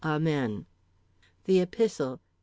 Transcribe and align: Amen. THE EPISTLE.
Amen. 0.03 0.65
THE 1.43 1.59
EPISTLE. 1.61 2.19